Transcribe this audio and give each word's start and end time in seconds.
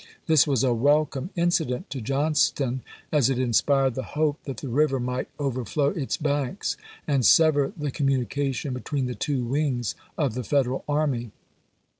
This 0.25 0.47
was 0.47 0.63
a 0.63 0.73
welcome 0.73 1.29
incident 1.35 1.91
to 1.91 2.01
Johnston, 2.01 2.81
as 3.11 3.29
it 3.29 3.37
inspired 3.37 3.93
the 3.93 4.01
hope 4.17 4.41
that 4.45 4.57
the 4.57 4.67
river 4.67 4.99
might 4.99 5.29
overflow 5.37 5.89
its 5.89 6.17
banks 6.17 6.75
and 7.07 7.23
sever 7.23 7.71
the 7.77 7.91
communi 7.91 8.27
cation 8.27 8.73
between 8.73 9.05
the 9.05 9.13
two 9.13 9.43
wings 9.43 9.93
of 10.17 10.33
the 10.33 10.43
Federal 10.43 10.83
army. 10.89 11.29